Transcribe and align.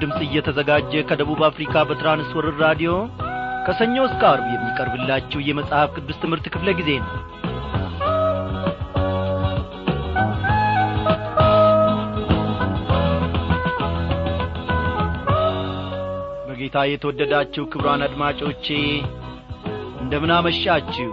ድምፅ 0.00 0.18
እየተዘጋጀ 0.24 0.92
ከደቡብ 1.08 1.40
አፍሪካ 1.48 1.74
በትራንስወርር 1.88 2.56
ራዲዮ 2.64 2.92
ከሰኞ 3.66 3.96
እስከ 4.08 4.22
አርብ 4.30 4.46
የሚቀርብላችሁ 4.52 5.40
የመጽሐፍ 5.46 5.90
ቅዱስ 5.96 6.20
ትምህርት 6.22 6.46
ክፍለ 6.54 6.68
ጊዜ 6.78 6.90
ነው። 7.02 7.10
በጌታ 16.48 16.78
የተወደዳችሁ 16.90 17.64
ክብሯን 17.72 18.04
አድማጮቼ 18.06 18.66
እንደምናመሻችሁ 20.02 21.10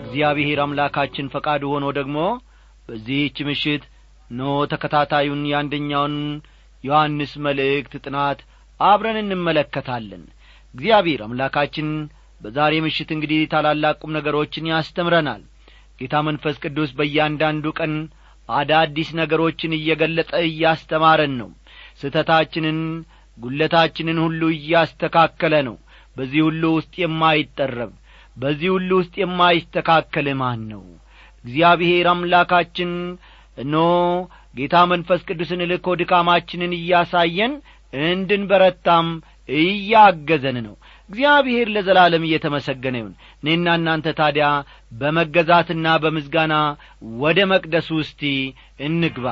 እግዚአብሔር 0.00 0.60
አምላካችን 0.64 1.32
ፈቃዱ 1.34 1.62
ሆኖ 1.74 1.86
ደግሞ 1.98 2.18
በዚህች 2.88 3.38
ምሽት 3.48 3.84
ኖ 4.30 4.42
ተከታታዩን 4.72 5.42
የአንደኛውን 5.50 6.16
ዮሐንስ 6.84 7.32
መልእክት 7.46 7.92
ጥናት 8.04 8.40
አብረን 8.80 9.18
እንመለከታለን። 9.22 10.22
እግዚአብሔር 10.74 11.20
አምላካችን 11.26 11.88
በዛሬ 12.40 12.74
ምሽት 12.84 13.10
እንግዲህ 13.14 13.40
ታላላቅ 13.52 13.96
ቁም 14.02 14.12
ነገሮችን 14.16 14.68
ያስተምረናል። 14.72 15.42
ጌታ 16.00 16.14
መንፈስ 16.28 16.56
ቅዱስ 16.64 16.90
በእያንዳንዱ 16.98 17.66
ቀን 17.78 17.92
አዳዲስ 18.48 19.10
ነገሮችን 19.20 19.76
እየገለጠ 19.76 20.32
እያስተማረን 20.48 21.34
ነው። 21.40 21.50
ስህተታችንን 22.00 22.78
ጉለታችንን 23.38 24.18
ሁሉ 24.24 24.42
እያስተካከለ 24.56 25.54
ነው። 25.68 25.76
በዚህ 26.16 26.40
ሁሉ 26.46 26.62
ውስጥ 26.76 26.94
የማይጠረብ 27.02 27.92
በዚህ 28.36 28.68
ሁሉ 28.74 28.90
ውስጥ 29.00 29.14
የማይስተካከል 29.22 30.26
ማን 30.40 30.60
ነው? 30.72 30.82
እግዚአብሔር 31.44 32.06
አምላካችን 32.12 32.90
እኖ 33.56 33.74
ጌታ 34.54 34.76
መንፈስ 34.90 35.20
ቅዱስን 35.28 35.60
ልኮ 35.70 35.94
ድካማችንን 36.00 36.72
እያሳየን 36.78 37.52
እንድንበረታም 38.06 39.08
እያገዘን 39.58 40.58
ነው። 40.66 40.74
እግዚአብሔር 41.10 41.66
ለዘላለም 41.74 42.26
እየተመሰገነ 42.26 42.96
ይሁን። 43.00 43.14
እኔና 43.42 43.74
እናንተ 43.78 44.06
ታዲያ 44.20 44.46
በመገዛትና 44.92 45.86
በምዝጋና 46.02 46.54
ወደ 47.22 47.40
መቅደሱ 47.52 47.88
ውስቲ 48.00 48.22
እንግባ 48.86 49.26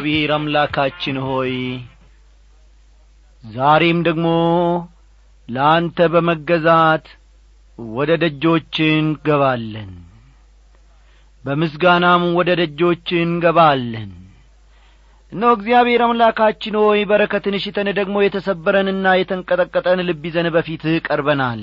እግዚአብሔር 0.00 0.30
አምላካችን 0.34 1.16
ሆይ 1.24 1.50
ዛሬም 3.44 3.98
ደግሞ 4.06 4.28
ለአንተ 5.48 6.06
በመገዛት 6.12 7.06
ወደ 7.78 8.10
ደጆች 8.22 8.76
እንገባለን። 8.92 9.90
በምስጋናም 11.44 12.24
ወደ 12.38 12.50
ደጆች 12.62 13.06
እንገባለን። 13.20 14.10
እነሆ 15.32 15.52
እግዚአብሔር 15.58 16.02
አምላካችን 16.06 16.80
ሆይ 16.82 17.02
በረከትን 17.10 17.60
ሽተን 17.64 17.90
ደግሞ 18.00 18.16
የተሰበረንና 18.24 19.14
የተንቀጠቀጠን 19.16 20.06
ልብ 20.08 20.24
ይዘን 20.28 20.48
በፊትህ 20.56 20.96
ቀርበናል። 21.08 21.62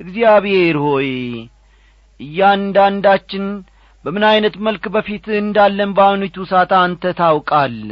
እግዚአብሔር 0.00 0.78
ሆይ 0.86 1.10
እያንዳንዳችን 2.20 3.46
በምን 4.04 4.24
ዐይነት 4.28 4.54
መልክ 4.66 4.84
በፊትህ 4.94 5.36
እንዳለን 5.44 5.90
በአሁኒቱ 5.96 6.36
ሳት 6.50 6.70
አንተ 6.78 7.12
ታውቃለ 7.18 7.90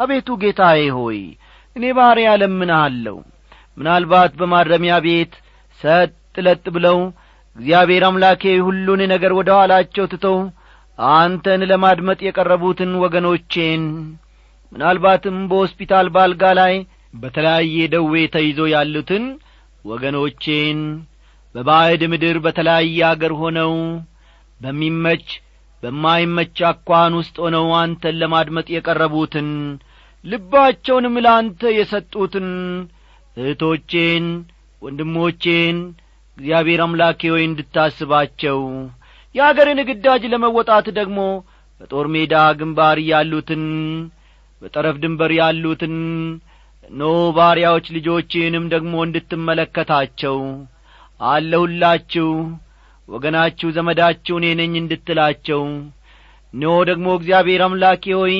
አቤቱ 0.00 0.28
ጌታዬ 0.42 0.82
ሆይ 0.98 1.18
እኔ 1.76 1.84
ባሪያ 1.98 2.28
ለምንሃለሁ 2.42 3.16
ምናልባት 3.76 4.32
በማረሚያ 4.40 4.94
ቤት 5.06 5.34
ሰጥ 5.80 6.12
ለጥ 6.46 6.64
ብለው 6.76 6.98
እግዚአብሔር 7.56 8.04
አምላኬ 8.08 8.42
ሁሉን 8.66 9.00
ነገር 9.12 9.32
ወደ 9.38 9.50
ኋላቸው 9.58 10.06
ትተው 10.12 10.38
አንተን 10.98 11.62
ለማድመጥ 11.70 12.18
የቀረቡትን 12.26 12.92
ወገኖቼን 13.02 13.82
ምናልባትም 14.72 15.36
በሆስፒታል 15.50 16.06
ባልጋ 16.14 16.42
ላይ 16.60 16.74
በተለያየ 17.14 17.76
ደዌ 17.94 18.14
ተይዞ 18.34 18.60
ያሉትን 18.74 19.24
ወገኖቼን 19.84 20.80
በባዕድ 21.54 22.02
ምድር 22.12 22.36
በተለያየ 22.46 22.98
አገር 23.10 23.32
ሆነው 23.42 23.72
በሚመች 24.60 25.26
በማይመች 25.82 26.56
አኳን 26.68 27.12
ውስጥ 27.18 27.36
ሆነው 27.44 27.66
አንተን 27.80 28.16
ለማድመጥ 28.22 28.66
የቀረቡትን 28.74 29.48
ልባቸውንም 30.24 31.16
ለአንተ 31.24 31.70
የሰጡትን 31.76 32.48
እህቶቼን 33.36 34.24
ወንድሞቼን 34.82 35.76
እግዚአብሔር 36.36 36.80
አምላኬ 36.84 37.20
ሆይ 37.32 37.44
እንድታስባቸው 37.46 38.58
የአገርን 39.34 39.80
ግዳጅ 39.88 40.22
ለመወጣት 40.32 40.86
ደግሞ 40.98 41.20
በጦር 41.80 42.06
ሜዳ 42.14 42.34
ግንባር 42.60 42.98
ያሉትን 43.08 43.64
በጠረፍ 44.62 44.96
ድንበር 45.02 45.32
ያሉትን 45.38 45.96
ኖ 46.90 47.04
ባሪያዎች 47.36 47.86
ልጆችንም 47.96 48.64
ደግሞ 48.72 48.94
እንድትመለከታቸው 49.06 50.36
አለሁላችሁ 51.30 52.28
ወገናችሁ 53.08 53.68
ዘመዳችሁ 53.76 54.34
እኔ 54.40 54.46
ነኝ 54.60 54.72
እንድትላቸው። 54.80 55.62
እና 56.54 56.74
ደግሞ 56.88 57.06
እግዚአብሔር 57.18 57.62
አምላኬ 57.66 58.04
ሆይ 58.18 58.34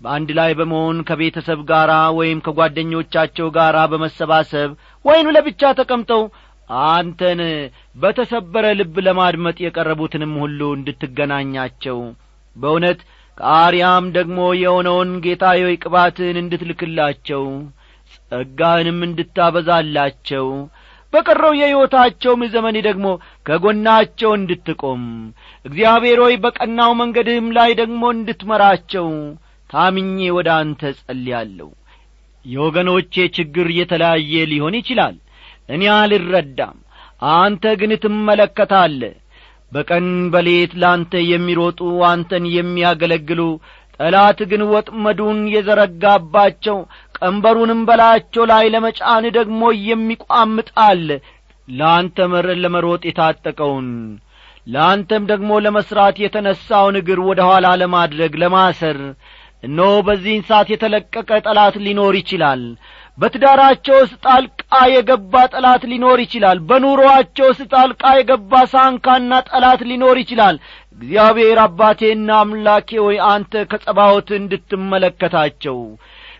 በአንድ 0.00 0.30
ላይ 0.38 0.50
በመሆን 0.58 0.96
ከቤተሰብ 1.08 1.60
ጋር 1.70 1.90
ወይም 2.18 2.38
ከጓደኞቻቸው 2.46 3.46
ጋር 3.56 3.76
በመሰባሰብ 3.92 4.70
ወይም 5.04 5.28
ለብቻ 5.36 5.72
ተቀምጠው 5.78 6.22
አንተን 6.88 7.40
በተሰበረ 7.96 8.66
ልብ 8.78 8.94
ለማድመጥ 9.06 9.56
የቀረቡትንም 9.64 10.32
ሁሉ 10.42 10.60
እንድትገናኛቸው። 10.76 11.98
በእውነት 12.56 13.00
ከአርያም 13.38 14.04
ደግሞ 14.16 14.38
የሆነውን 14.60 15.10
ጌታ 15.24 15.44
ቅባትን 15.76 16.36
እንድትልክላቸው 16.42 17.44
ጸጋህንም 18.30 18.98
እንድታበዛላቸው 19.06 20.46
በቀረው 21.14 21.52
የሕይወታቸውም 21.56 22.42
ዘመን 22.54 22.76
ደግሞ 22.86 23.06
ከጐናቸው 23.46 24.30
እንድትቆም። 24.38 25.02
እግዚአብሔር 25.64 26.20
ሆይ 26.24 26.36
በቀናው 26.44 26.92
መንገድህም 27.00 27.48
ላይ 27.56 27.72
ደግሞ 27.80 28.02
እንድትመራቸው 28.16 29.08
ታምኜ 29.70 30.18
ወደ 30.36 30.48
አንተ 30.58 30.82
ጸልያለሁ። 31.00 31.68
የወገኖቼ 32.44 33.14
ችግር 33.36 33.66
የተለያየ 33.76 34.32
ሊሆን 34.50 34.74
ይችላል 34.80 35.14
እኔ 35.68 35.82
አልረዳም 35.92 36.78
አንተ 37.36 37.64
ግን 37.80 37.92
ትመለከታለ 38.02 39.00
በቀን 39.72 40.06
በሌት 40.32 40.72
ላንተ 40.82 41.12
የሚሮጡ 41.28 41.80
አንተን 42.08 42.44
የሚያገለግሉ 42.56 43.40
ጠላት 44.00 44.38
ግን 44.50 44.62
ወጥመዱን 44.72 45.40
የዘረጋባቸው 45.54 46.78
ቀንበሩንም 47.18 47.80
በላያቸው 47.88 48.44
ላይ 48.50 48.64
ለመጫን 48.74 49.26
ደግሞ 49.36 49.60
የሚቋምጣል 49.88 51.04
ለአንተ 51.68 52.26
መር 52.32 52.48
ለመሮጥ 52.62 53.02
የታጠቀውን 53.08 53.88
ለአንተም 54.66 55.22
ደግሞ 55.30 55.52
ለመሥራት 55.64 56.16
የተነሣውን 56.22 56.96
እግር 57.00 57.18
ወደ 57.28 57.40
ኋላ 57.48 57.66
ለማድረግ 57.82 58.34
ለማሰር 58.42 58.98
እነሆ 59.62 59.90
በዚህን 60.06 60.42
ሰዓት 60.48 60.68
የተለቀቀ 60.72 61.28
ጠላት 61.46 61.74
ሊኖር 61.84 62.14
ይችላል 62.20 62.62
በትዳራቸው 63.18 63.96
ውስጥ 64.00 64.16
ጣልቃ 64.26 64.62
የገባ 64.92 65.42
ጠላት 65.52 65.82
ሊኖር 65.90 66.18
ይችላል። 66.24 66.58
በኑሮአቸው 66.68 67.46
ውስጥ 67.50 67.64
ጣልቃ 67.74 68.02
የገባ 68.16 68.62
ሳንካና 68.72 69.32
ጠላት 69.50 69.82
ሊኖር 69.90 70.18
ይችላል። 70.22 70.56
እግዚአብሔር 70.96 71.58
አባቴና 71.62 72.30
አምላኬ 72.40 72.90
ሆይ 73.04 73.16
አንተ 73.28 73.62
ከጸባዖት 73.70 74.28
እንድትመለከታቸው 74.38 75.78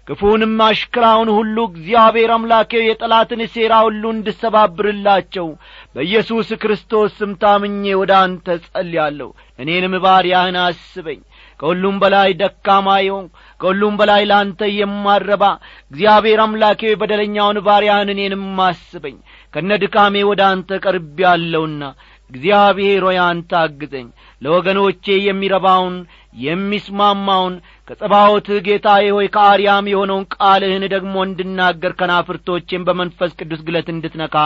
ክፉንም 0.08 0.56
አሽክራውን 0.64 1.28
ሁሉ 1.34 1.56
እግዚአብሔር 1.68 2.30
አምላኬ 2.34 2.72
የጠላትን 2.82 3.40
ሴራ 3.54 3.74
ሁሉ 3.86 4.02
እንድሰባብርላቸው 4.14 5.46
በኢየሱስ 5.94 6.48
ክርስቶስ 6.62 7.12
ስም 7.20 7.32
ታምኜ 7.42 7.94
ወደ 8.00 8.12
አንተ 8.20 8.56
ጸልያለሁ 8.66 9.28
እኔንም 9.58 9.94
ባሪያህን 10.04 10.58
አስበኝ። 10.64 11.20
ከሁሉም 11.60 11.96
በላይ 12.02 12.30
ደካማ 12.40 12.88
የሆን 13.02 13.26
ከሁሉም 13.60 13.94
በላይ 13.98 14.22
ለአንተ 14.30 14.60
የማረባ 14.74 15.44
እግዚአብሔር 15.90 16.40
አምላኬ 16.44 16.82
በደለኛውን 17.00 17.58
ባሪያህን 17.66 18.12
እኔንም 18.14 18.44
አስበኝ። 18.64 19.16
ከነ 19.54 19.70
ድካሜ 19.82 20.24
ወደ 20.30 20.42
አንተ 20.50 20.78
ቀርብ 20.84 21.18
ያለውና 21.24 21.82
እግዚአብሔር 22.30 23.02
ሆይ 23.06 23.18
አንተ 23.24 23.50
አግዘኝ። 23.60 24.06
ለወገኖቼ 24.42 25.04
የሚረባውን 25.26 25.96
የሚስማማውን 26.44 27.54
ከጸባዖትህ 27.88 28.58
ጌታዬ 28.66 29.06
ሆይ 29.16 29.26
ከአርያም 29.34 29.90
የሆነውን 29.90 30.24
ቃልህን 30.34 30.84
ደግሞ 30.94 31.14
እንድናገር 31.26 31.92
ከናፍርቶቼም 32.00 32.86
በመንፈስ 32.88 33.32
ቅዱስ 33.40 33.60
ግለት 33.66 33.88
እንድትነካ 33.94 34.36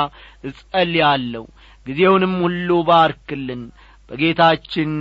እጸልያለሁ። 0.49 1.45
ጊዜውንም 1.87 2.35
ሁሉ 2.45 2.71
ባርክልን። 2.89 3.63
በጌታችን 4.11 4.93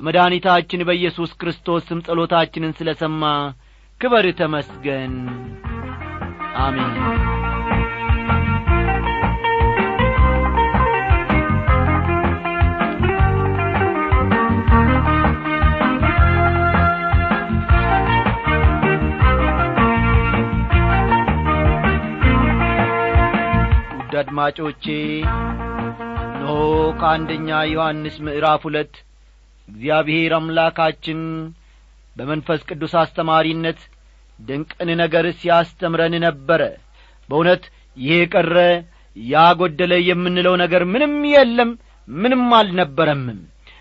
በመድኃኒታችን 0.00 0.84
በኢየሱስ 0.88 1.30
ክርስቶስ 1.40 1.82
ስም 1.88 1.98
ጸሎታችንን 2.06 2.70
ስለ 2.78 2.90
ሰማ 3.00 3.22
ክበር 4.00 4.26
ተመስገን። 4.38 5.14
አሜን። 6.58 6.94
አድማጮቼ 24.22 24.84
ኖ 26.40 26.48
ከአንደኛ 27.00 27.60
ዮሐንስ 27.68 28.16
ምዕራፍ 28.26 28.62
ሁለት 28.68 28.94
እግዚአብሔር 29.70 30.32
አምላካችን 30.38 31.20
በመንፈስ 32.16 32.60
ቅዱስ 32.68 32.92
አስተማሪነት 33.02 33.80
ድንቅን 34.38 34.88
ነገር 35.00 35.24
ሲያስተምረን 35.40 36.14
ነበረ። 36.24 36.62
በእውነት 37.28 37.62
ይሄ 37.96 38.18
ቀረ 38.32 38.56
ያጐደለ 39.16 39.92
የምንለው 40.08 40.54
ነገር 40.62 40.82
ምንም 40.92 41.14
የለም 41.32 41.70
ምንም 42.08 42.44
አልነበረምም። 42.58 43.40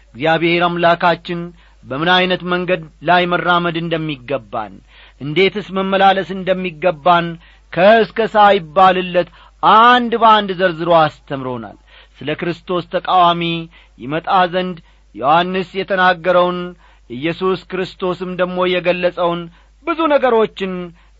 እግዚአብሔር 0.09 0.63
አምላካችን 0.67 1.41
በምን 1.83 2.09
ዐይነት 2.15 2.41
መንገድ 2.53 2.81
ላይ 3.09 3.23
መራመድ 3.31 3.75
እንደሚገባን 3.81 4.73
እንዴትስ 5.21 5.67
መመላለስ 5.77 6.29
እንደሚገባን 6.37 7.27
ከእስከ 7.73 8.19
ሳይባልለት 8.33 9.29
አንድ 9.63 10.11
በአንድ 10.21 10.49
ዘርዝሮ 10.59 10.91
አስተምሮናል። 11.01 11.77
ስለ 12.17 12.29
ክርስቶስ 12.39 12.85
ተቃዋሚ 12.93 13.43
ይመጣ 13.99 14.29
ዘንድ 14.53 14.77
ዮሐንስ 15.15 15.69
የተናገረውን 15.79 16.59
ኢየሱስ 17.09 17.59
ክርስቶስም 17.71 18.31
ደግሞ 18.41 18.57
የገለጸውን 18.71 19.41
ብዙ 19.87 19.99
ነገሮችን 20.13 20.73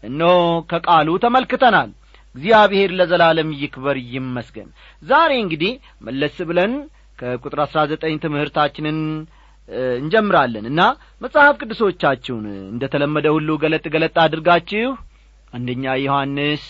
እነሆ 0.04 0.36
ከቃሉ 0.72 1.10
ተመልክተናል። 1.24 1.90
እግዚአብሔር 2.36 2.90
ለዘላለም 3.00 3.50
ይክበር 3.62 3.98
ይመስገን። 4.14 4.68
ዛሬ 5.04 5.32
እንግዲህ 5.44 5.72
መለስ 6.08 6.38
ብለን 6.50 6.74
ከቁጥር 7.20 7.60
አሥራ 7.64 7.80
ዘጠኝ 7.92 8.14
ትምህርታችንን 8.24 9.00
እንጀምራለን 9.98 10.66
እና 10.70 10.82
መጽሐፍ 11.24 11.56
ቅዱሶቻችሁን 11.62 12.46
እንደ 12.72 12.84
ተለመደ 12.94 13.28
ሁሉ 13.36 13.50
ገለጥ 13.64 13.86
ገለጥ 13.96 14.16
አድርጋችሁ 14.24 14.92
አንደኛ 15.54 15.96
ዮሐንስ 16.04 16.64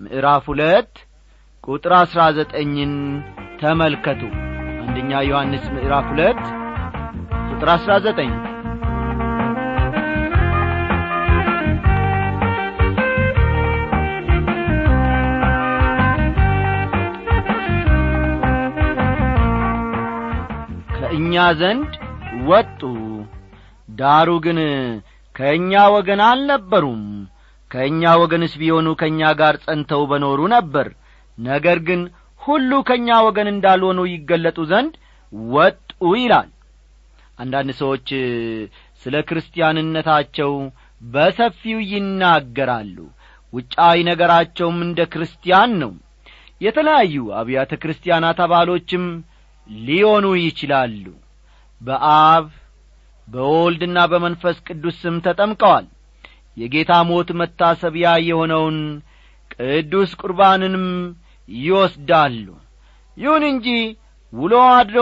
ምዕራፍ 0.00 0.44
ሁለት 0.50 0.92
ቁጥር 1.64 1.92
አሥራ 1.98 2.20
ዘጠኝን 2.36 2.94
ተመልከቱ። 3.60 4.22
አንደኛ 4.82 5.12
ዮሐንስ 5.28 5.64
ምዕራፍ 5.74 6.06
ሁለት 6.12 6.42
ቁጥር 7.60 7.70
አሥራ 7.72 7.92
ዘጠኝ። 8.04 8.30
ከእኛ 20.96 21.34
ዘንድ 21.60 21.90
ወጡ። 22.48 22.80
ዳሩ 23.88 24.30
ግን 24.46 24.58
ከእኛ 25.34 25.82
ወገን 25.94 26.22
አልነበሩም። 26.28 27.02
ከእኛ 27.70 28.12
ወገንስ 28.22 28.54
ቢሆኑ 28.60 28.88
ከእኛ 29.00 29.32
ጋር 29.40 29.56
ጸንተው 29.64 30.04
በኖሩ 30.10 30.40
ነበር። 30.54 30.88
ነገር 31.38 31.80
ግን 31.88 32.00
ሁሉ 32.40 32.70
ከእኛ 32.88 33.18
ወገን 33.26 33.50
እንዳልሆኑ 33.52 34.00
ይገለጡ 34.12 34.58
ዘንድ 34.72 34.94
ወጡ 35.52 35.90
ይላል 36.16 36.48
አንዳንድ 37.40 37.70
ሰዎች 37.80 38.08
ስለ 39.02 39.16
ክርስቲያንነታቸው 39.28 40.52
በሰፊው 41.06 41.78
ይናገራሉ። 41.92 42.96
ውጫዊ 43.52 43.98
ነገራቸውም 44.08 44.78
እንደ 44.86 45.00
ክርስቲያን 45.12 45.70
ነው። 45.82 45.92
የተለያዩ 46.60 47.14
አብያተ 47.38 47.72
ክርስቲያናት 47.82 48.38
አባሎችም 48.44 49.04
ሊሆኑ 49.68 50.26
ይችላሉ። 50.40 51.04
በአብ 51.80 52.46
በወልድና 53.28 53.98
በመንፈስ 54.12 54.56
ቅዱስ 54.66 54.96
ስም 55.02 55.16
ተጠምቀዋል። 55.26 55.86
የጌታ 56.56 56.92
ሞት 57.08 57.28
መታሰቢያ 57.40 58.08
የሆነውን 58.28 58.78
ቅዱስ 59.54 60.10
ቁርባንንም 60.20 60.86
ይወስዳሉ። 61.48 62.46
ይሁን 63.16 63.44
እንጂ 63.50 63.66
ውሎ 64.32 64.54
አድሮ 64.74 64.98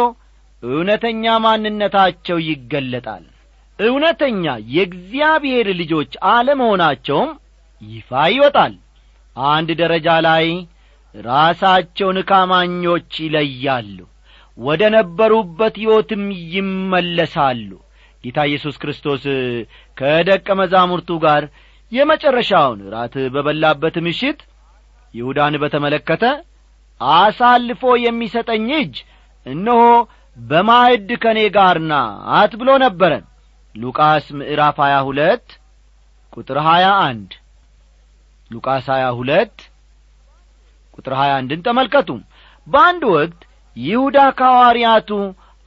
እውነተኛ 0.63 1.25
ማንነታቸው 1.45 2.39
ይገለጣል። 2.49 3.25
እውነተኛ 3.79 4.45
የእግዚአብሔር 4.75 5.67
ልጆች 5.81 6.13
አለመሆናቸውም 6.31 7.31
ይፋ 7.83 8.21
ይወጣል። 8.33 8.75
አንድ 9.37 9.69
ደረጃ 9.81 10.09
ላይ 10.27 10.47
ራሳቸውን 11.15 12.19
ካማኞች 12.31 13.13
ይለያሉ 13.25 13.99
ወደ 14.59 14.83
ነበሩበት 14.95 15.75
ሕይወትም 15.81 16.25
ይመለሳሉ። 16.55 17.71
ጌታ 18.25 18.39
ኢየሱስ 18.49 18.77
ክርስቶስ 18.83 19.25
ከደቀ 19.97 20.47
መዛሙርቱ 20.61 21.11
ጋር 21.25 21.43
የመጨረሻውን 21.93 22.81
ራት 22.95 23.15
በበላበት 23.35 23.97
ምሽት 24.07 24.41
ይሁዳን 25.15 25.55
በተመለከተ 25.63 26.25
አሳልፎ 27.01 27.83
የሚሰጠኝ 28.03 28.67
እጅ 28.79 28.97
እነሆ 29.47 29.83
በማዕድ 30.39 31.09
ከእኔ 31.23 31.41
ጋር 31.57 31.77
ናት 31.91 32.53
ብሎ 32.61 32.71
ነበረ 32.85 33.13
ሉቃስ 33.75 34.27
ምዕራፍ 34.39 34.77
ሀያ 34.85 34.97
ሁለት 35.09 35.47
ቁጥር 36.33 36.59
ሀያ 36.67 36.87
አንድ 37.07 37.31
ሉቃስ 38.51 38.87
ሀያ 38.93 39.07
ሁለት 39.19 39.57
ቁጥር 40.95 41.15
ሀያ 41.21 41.33
አንድን 41.41 41.61
ተመልከቱ 41.67 42.11
በአንድ 42.67 43.03
ወቅት 43.13 43.41
ይሁዳ 43.77 44.19
ከሐዋርያቱ 44.39 45.11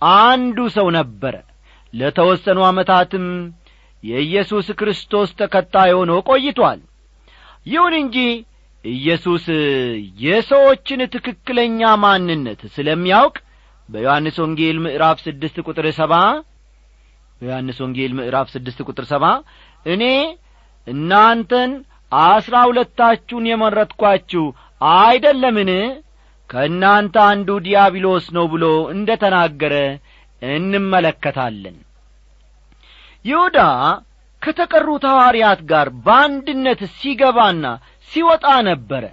አንዱ 0.02 0.58
ሰው 0.76 0.88
ነበረ። 0.98 1.36
ለተወሰኑ 1.94 2.60
ዓመታትም 2.68 3.26
የኢየሱስ 4.04 4.68
ክርስቶስ 4.80 5.30
ተከታይ 5.40 5.92
ሆኖ 5.98 6.12
ቆይቶአል 6.30 6.80
ይሁን 7.66 7.94
እንጂ 8.02 8.18
ኢየሱስ 8.86 9.46
የሰዎችን 10.24 11.02
ትክክለኛ 11.16 11.90
ማንነት 12.04 12.62
ስለሚያውቅ 12.76 13.36
በዮሐንስ 13.92 14.36
ወንጌል 14.44 14.78
ምዕራፍ 14.86 15.18
ስድስት 15.26 15.58
ቁጥር 15.66 15.86
ሰባ 15.98 16.14
በዮሐንስ 17.42 17.78
ወንጌል 17.84 18.12
ምዕራፍ 18.20 18.48
ስድስት 18.54 18.80
ቁጥር 18.88 19.06
ሰባ 19.12 19.26
እኔ 19.86 20.04
እናንተን 20.88 21.72
አስራ 22.12 22.56
ሁለታችሁን 22.70 23.46
የመረጥኳችሁ 23.50 24.44
አይደለምን? 24.96 25.70
ከእናንተ 26.50 27.16
አንዱ 27.28 27.50
ዲያብሎስ 27.66 28.26
ነው 28.38 28.46
ብሎ 28.54 28.64
እንደ 28.94 29.10
ተናገረ 29.22 29.76
እንመለከታለን። 30.42 31.78
ይሁዳ 33.26 33.58
ከተቀሩት 34.42 35.04
ሐዋርያት 35.12 35.60
ጋር 35.72 35.88
በአንድነት 36.06 36.82
ሲገባና 36.98 37.66
ሲወጣ 38.12 38.46
ነበረ። 38.70 39.04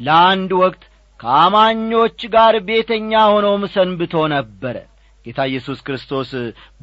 ለአንድ 0.00 0.50
ወቅት 0.62 0.82
ከአማኞች 1.22 2.20
ጋር 2.32 2.54
ቤተኛ 2.68 3.12
ሆኖም 3.32 3.62
ሰንብቶ 3.74 4.14
ነበረ 4.32 4.76
ጌታ 5.24 5.40
ኢየሱስ 5.50 5.80
ክርስቶስ 5.86 6.30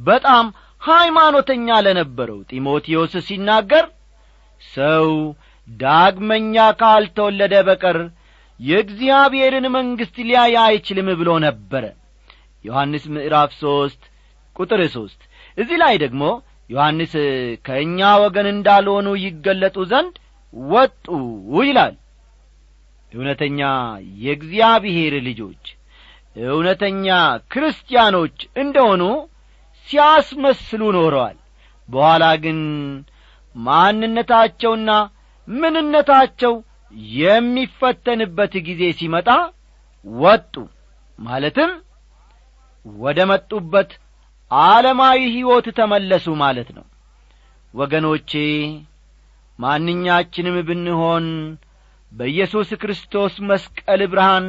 በጣም 0.02 0.46
ሃይማኖተኛ 0.82 1.68
ለነበረው 1.86 2.40
ጢሞቴዎስ 2.52 3.14
ሲናገር 3.28 3.86
ሰው 4.62 5.08
ዳግመኛ 5.68 6.56
ካልተወለደ 6.80 7.56
በቀር 7.68 7.98
የእግዚአብሔርን 8.60 9.66
መንግሥት 9.76 10.16
ሊያይ 10.28 10.56
አይችልም 10.64 11.10
ብሎ 11.20 11.30
ነበረ 11.46 11.84
ዮሐንስ 12.66 13.04
ምዕራፍ 13.14 13.52
ሦስት 13.62 14.02
ቁጥር 14.56 14.82
ሦስት 14.96 15.22
እዚህ 15.58 15.78
ላይ 15.84 15.96
ደግሞ 16.04 16.24
ዮሐንስ 16.70 17.14
ከእኛ 17.66 18.10
ወገን 18.24 18.48
እንዳልሆኑ 18.54 19.08
ይገለጡ 19.26 19.78
ዘንድ 19.92 20.16
ወጡ 20.72 21.06
ይላል 21.62 21.96
እውነተኛ 23.12 23.60
የእግዚአብሔር 24.24 25.14
ልጆች 25.28 25.64
እውነተኛ 26.48 27.08
ክርስቲያኖች 27.54 28.36
እንደሆኑ 28.62 29.04
ሲያስመስሉ 29.88 30.82
ኖረዋል። 30.96 31.38
በኋላ 31.90 32.26
ግን 32.44 32.60
ማንነታቸውና 33.56 34.92
ምንነታቸው 35.48 36.54
የሚፈተንበት 37.20 38.54
ጊዜ 38.68 38.84
ሲመጣ 39.00 39.30
ወጡ። 40.06 40.54
ማለትም 41.20 41.72
ወደ 42.86 43.20
መጡበት 43.32 43.90
ዓለማዊ 44.52 45.20
ሕይወት 45.34 45.68
ተመለሱ 45.80 46.28
ማለት 46.44 46.70
ነው። 46.78 46.86
ወገኖቼ 47.74 48.32
ማንኛችንም 49.60 50.56
ብንሆን 50.68 51.26
በኢየሱስ 52.12 52.70
ክርስቶስ 52.82 53.34
መስቀል 53.50 54.02
ብርሃን 54.12 54.46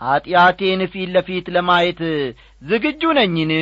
ኀጢአቴን 0.00 0.80
ፊት 0.92 1.08
ለፊት 1.14 1.46
ለማየት 1.54 2.00
ዝግጁ 2.62 3.02
ነኝን? 3.18 3.52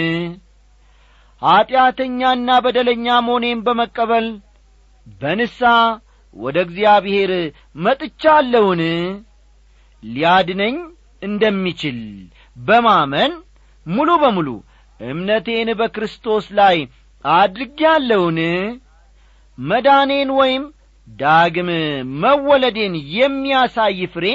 ኀጢአተኛና 1.43 2.49
በደለኛ 2.65 3.07
መሆኔን 3.27 3.59
በመቀበል 3.67 4.27
በንሳ 5.21 5.61
ወደ 6.37 6.57
እግዚአብሔር 6.67 7.31
መጥቻለውን 7.85 8.83
ሊያድነኝ 10.03 10.77
እንደሚችል 11.23 11.99
በማመን 12.57 13.33
ሙሉ 13.87 14.11
በሙሉ 14.23 14.49
እምነቴን 15.01 15.69
በክርስቶስ 15.81 16.47
ላይ 16.59 16.77
አድርጌያለውን 17.25 18.39
መዳኔን 19.59 20.31
ወይም 20.39 20.65
ዳግም 21.09 21.69
መወለዴን 22.23 22.95
የሚያሳይ 23.17 24.01
ፍሬ 24.15 24.27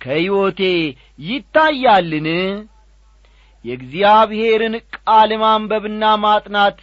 ከሕይወቴ 0.00 0.60
ይታያልን? 1.26 2.28
የእግዚአብሔርን 3.64 4.74
ቃል 4.96 5.30
ማንበብና 5.42 6.04
ማጥናት 6.24 6.78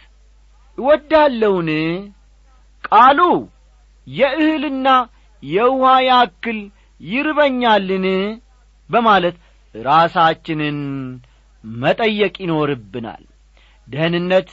እወዳለውን 0.78 1.68
ቃሉ 2.84 3.20
የእህልና 4.06 4.88
የውኃ 5.42 5.92
ያክል 6.08 6.58
ይርበኛልን? 7.00 8.06
በማለት 8.90 9.36
ራሳችንን 9.74 10.78
መጠየቅ 11.64 12.34
ይኖርብናል። 12.44 13.22
ደህንነት 13.88 14.50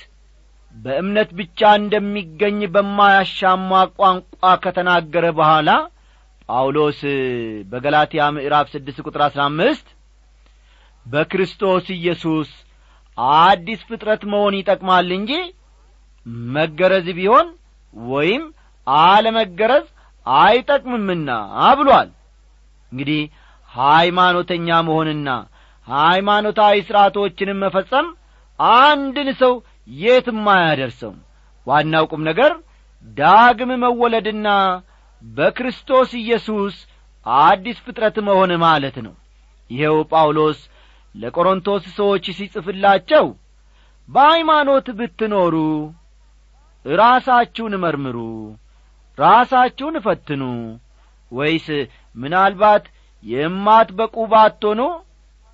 በእምነት 0.76 1.30
ብቻ 1.40 1.70
እንደሚገኝ 1.80 2.60
በማያሻማ 2.74 3.72
ቋንቋ 3.98 4.52
ከተናገረ 4.64 5.26
በኋላ 5.40 5.70
ጳውሎስ 6.50 7.00
በገላትያ 7.72 8.22
ምዕራፍ 8.36 8.68
ስድስት 8.74 9.00
ቁጥር 9.06 9.22
አሥራ 9.26 9.42
አምስት 9.50 9.88
በክርስቶስ 11.06 11.86
ኢየሱስ 11.98 12.50
አዲስ 13.40 13.82
ፍጥረት 13.90 14.24
መሆን 14.32 14.54
ይጠቅማል 14.60 15.10
እንጂ 15.18 15.32
መገረዝ 16.56 17.08
ቢሆን 17.18 17.48
ወይም 17.94 18.44
አለመገረዝ 18.88 19.86
አይጠቅምምና 20.26 21.30
ብሏል። 21.80 22.10
እንግዲህ 22.92 23.22
ሃይማኖተኛ 23.72 24.68
መሆንና 24.88 25.30
ሃይማኖታዊ 25.88 26.78
ሥርዓቶችንም 26.88 27.62
መፈጸም 27.64 28.08
አንድን 28.82 29.30
ሰው 29.42 29.54
የትም 29.90 30.46
አያደርሰውም። 30.54 31.20
ዋናው 31.68 32.06
ቁም 32.12 32.22
ነገር 32.30 32.52
ዳግም 33.18 33.72
መወለድና 33.84 34.48
በክርስቶስ 35.24 36.10
ኢየሱስ 36.22 36.76
አዲስ 37.26 37.78
ፍጥረት 37.86 38.18
መሆን 38.28 38.52
ማለት 38.64 38.98
ነው። 39.06 39.14
ይኸው 39.70 39.98
ጳውሎስ 40.12 40.60
ለቆሮንቶስ 41.16 41.84
ሰዎች 41.98 42.26
ሲጽፍላቸው 42.38 43.26
በሃይማኖት 44.10 44.88
ብትኖሩ 45.00 45.56
ራሳችሁን 46.86 47.74
መርምሩ 47.84 48.18
ራሳችሁን 49.18 49.96
እፈትኑ 50.00 50.44
ወይስ 51.32 51.68
ምናልባት 52.16 52.86
የማትበቁ 53.24 54.16
ባትሆኑ 54.32 54.82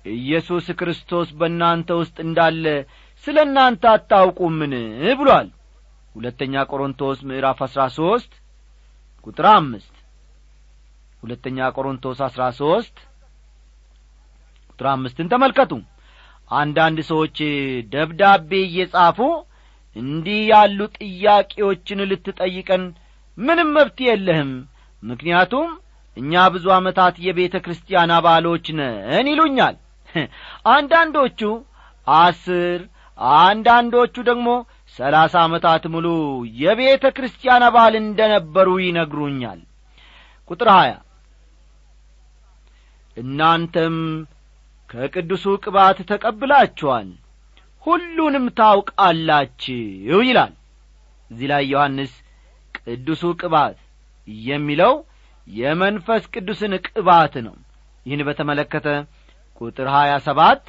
ኢየሱስ 0.04 0.66
ክርስቶስ 0.80 1.28
በእናንተ 1.38 1.88
ውስጥ 2.00 2.16
እንዳለ 2.26 2.64
ስለ 3.26 3.38
እናንተ 3.46 3.84
አታውቁምን? 3.92 4.74
ብሏል። 5.18 5.48
ሁለተኛ 6.14 6.54
ቆሮንቶስ 6.70 7.18
ምዕራፍ 7.28 7.58
አሥራ 7.66 7.82
ሦስት 7.96 8.32
ቁጥር 9.26 9.46
አምስት 9.52 9.94
ሁለተኛ 11.22 11.58
ቆሮንቶስ 11.76 12.18
አሥራ 12.26 12.42
ሦስት 12.58 12.96
ቁጥር 14.70 14.86
አምስትን 14.92 15.30
ተመልከቱ። 15.32 15.72
አንዳንድ 16.50 16.98
ሰዎች 17.10 17.36
ደብዳቤ 17.92 18.50
እየጻፉ 18.66 19.18
እንዲህ 19.96 20.40
ያሉ 20.52 20.78
ጥያቄዎችን 20.98 22.00
ልትጠይቀን 22.10 22.82
ምንም 23.38 23.70
መብት 23.76 23.98
የለህም 24.06 24.50
ምክንያቱም 25.02 25.70
እኛ 26.16 26.42
ብዙ 26.52 26.66
ዓመታት 26.76 27.16
የቤተ 27.24 27.56
ክርስቲያን 27.64 28.12
አባሎች 28.16 28.66
ነን 28.78 29.26
ይሉኛል። 29.32 29.74
አንዳንዶቹ 30.76 31.40
አስር 32.06 32.78
አንዳንዶቹ 33.18 34.14
ደግሞ 34.28 34.48
ሰላሳ 34.98 35.34
ዓመታት 35.46 35.84
ሙሉ 35.94 36.06
የቤተ 36.60 37.04
ክርስቲያን 37.16 37.64
አባል 37.68 37.94
እንደ 38.00 38.20
ነበሩ 38.34 38.68
ይነግሩኛል። 38.84 39.60
ቁጥር 40.50 40.68
ሀያ 40.74 40.92
እናንተም 43.16 43.96
ከቅዱሱ 44.90 45.44
ቅባት 45.64 45.98
ተቀብላችኋል 46.10 47.08
ሁሉንም 47.86 48.46
ታውቃላችሁ 48.58 50.18
ይላል። 50.28 50.52
እዚህ 51.30 51.46
ላይ 51.52 51.62
ዮሐንስ 51.72 52.12
ቅዱሱ 52.78 53.22
ቅባት 53.40 53.76
የሚለው 54.48 54.94
የመንፈስ 55.46 56.22
ቅዱስን 56.34 56.72
ቅባት 56.86 57.34
ነው። 57.46 57.54
ይህን 58.06 58.22
በተመለከተ 58.28 58.88
ቁጥር 59.60 59.88
ሀያ 59.96 60.12
ሰባት 60.26 60.64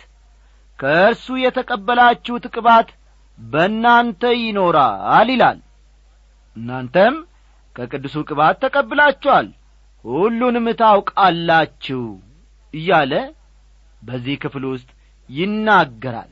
ከእርሱ 0.80 1.26
የተቀበላችሁት 1.42 2.46
ቅባት 2.56 2.90
በእናንተ 3.40 4.22
ይኖራል 4.42 5.30
ይላል። 5.34 5.60
እናንተም 6.56 7.16
ከቅዱሱ 7.76 8.16
ቅባት 8.30 8.56
ተቀብላችኋል 8.64 9.48
ሁሉንም 10.06 10.68
ታውቃላችሁ 10.82 12.04
እያለ 12.74 13.14
በዚህ 14.02 14.36
ክፍል 14.44 14.64
ውስጥ 14.72 14.90
ይናገራል። 15.30 16.32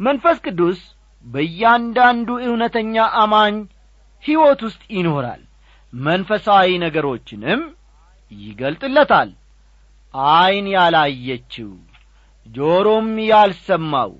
መንፈስ 0.00 0.38
ቅዱስ 0.46 0.80
በእያንዳንዱ 1.24 2.28
እውነተኛ 2.46 2.94
አማኝ 3.22 3.56
ሕይወት 4.24 4.60
ውስጥ 4.66 4.82
ይኖራል። 4.96 5.42
መንፈሳዊ 5.92 6.68
ነገሮችንም 6.84 7.60
ይገልጥለታል። 8.32 9.30
ዐይን 10.14 10.66
ያላየችው 10.74 11.70
ጆሮም 12.46 13.08
ያልሰማው 13.28 14.12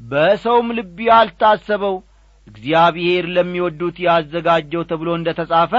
በሰውም 0.00 0.68
ልብ 0.78 0.98
ያልታሰበው 1.08 1.96
እግዚአብሔር 2.46 3.24
ለሚወዱት 3.36 3.96
ያዘጋጀው 4.06 4.82
ተብሎ 4.90 5.08
እንደ 5.18 5.28
ተጻፈ 5.38 5.72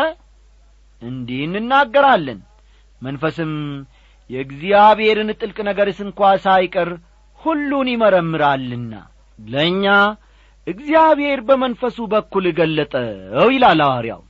እንዲህ 1.01 1.42
እንናገራለን። 1.50 2.39
መንፈስም 3.01 3.51
የእግዚአብሔርን 4.30 5.30
ጥልቅ 5.39 5.58
ነገርስ 5.68 6.00
እንኳ 6.06 6.30
ሳይቀር 6.46 6.89
ሁሉን 7.42 7.88
ይመረምራልና 7.94 8.94
ለእኛ 9.39 9.86
እግዚአብሔር 10.68 11.39
በመንፈሱ 11.48 11.98
በኩል 12.13 12.46
ገለጠው 12.58 13.50
ይላል 13.56 13.82
ሐዋርያው። 13.86 14.22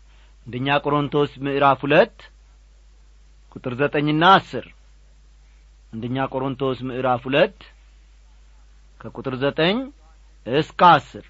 አንደኛ 0.46 0.76
ቆሮንቶስ 0.84 1.32
ምዕራፍ 1.46 1.80
ሁለት 1.86 2.18
ቁጥር 3.56 3.74
ዘጠኝና 3.80 4.24
አስር 4.36 4.66
አንደኛ 5.98 6.24
ቆሮንቶስ 6.32 6.80
ምዕራፍ 6.88 7.22
ሁለት 7.28 7.56
ከቁጥር 9.00 9.36
ዘጠኝ 9.44 9.78
እስከ 10.46 10.82
አስር። 10.90 11.24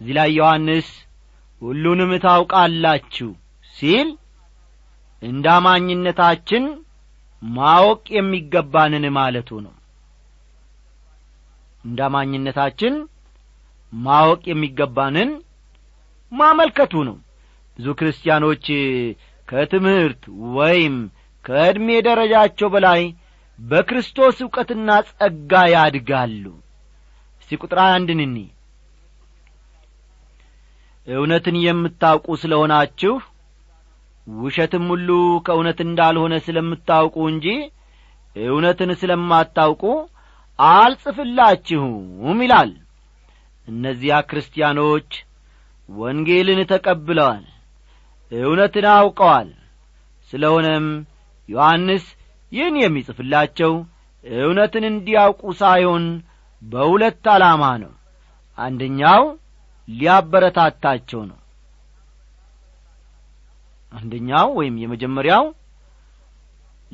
እዚህ 0.00 0.12
ላይ 0.18 0.28
ዮሐንስ 0.36 0.88
ሁሉንም 1.62 2.10
ታውቃላችሁ 2.24 3.28
ሲል 3.74 4.08
እንደ 5.22 5.46
አማኝነታችን 5.54 6.64
ማወቅ 7.42 8.04
የሚገባንን 8.16 9.06
ማለቱ 9.18 9.58
ነው። 9.66 9.74
እንደ 11.84 11.98
አማኝነታችን 12.08 12.94
ማወቅ 13.92 14.42
የሚገባንን 14.52 15.32
ማመልከቱ 16.32 17.04
ነው። 17.08 17.18
ብዙ 17.78 17.98
ክርስቲያኖች 17.98 18.66
ከትምህርት 19.48 20.22
ወይም 20.56 20.96
ከዕድሜ 21.44 22.00
ደረጃቸው 22.06 22.70
በላይ 22.74 23.02
በክርስቶስ 23.58 24.36
ዕውቀትና 24.44 24.88
ጸጋ 25.10 25.52
ያድጋሉ። 25.74 26.44
እስቲ 27.40 27.58
ቁጥር 27.62 27.78
አንድን 27.86 28.20
እውነትን 31.06 31.56
የምታውቁ 31.64 32.26
ስለ 32.42 32.52
ሆናችሁ 32.60 33.14
ውሸትም 34.26 34.84
ሁሉ 34.92 35.08
ከእውነት 35.46 35.78
እንዳልሆነ 35.84 36.34
ስለምታውቁ 36.46 37.16
እንጂ 37.32 37.46
እውነትን 38.36 38.90
ስለማታውቁ 39.02 39.82
አልጽፍላችሁም 40.58 42.40
ይላል። 42.44 42.72
እነዚያ 43.68 44.16
ክርስቲያኖች 44.28 45.10
ወንጌልን 45.88 46.60
ተቀብለዋል 46.72 47.44
እውነትን 48.32 48.86
አውቀዋል። 48.94 49.48
ስለ 50.30 50.44
ሆነም 50.54 50.86
ዮሐንስ 51.48 52.04
ይህን 52.56 52.76
የሚጽፍላቸው 52.80 53.72
እውነትን 54.24 54.84
እንዲያውቁ 54.90 55.42
ሳይሆን 55.60 56.04
በሁለት 56.62 57.26
ዓላማ 57.34 57.64
ነው። 57.82 57.92
አንደኛው 58.58 59.22
ሊያበረታታቸው 59.88 61.20
ነው። 61.30 61.38
አንደኛው 63.92 64.48
ወይም 64.58 64.74
የመጀመሪያው 64.82 65.44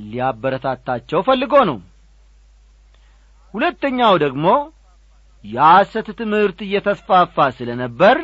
ሊያበረታታቸው 0.04 1.20
ፈልጎ 1.28 1.54
ነው። 1.70 1.78
ሁለተኛው 3.54 4.14
ደግሞ 4.24 4.46
የሐሰት 5.44 6.08
ትምህርት 6.20 6.58
እየተስፋፋ 6.66 7.46
ስለ 7.56 7.70
ነበር 7.82 8.16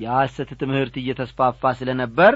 የሐሰት 0.00 0.50
ትምህርት 0.62 0.94
እየተስፋፋ 1.02 1.72
ስለ 1.80 1.90
ነበር 2.02 2.34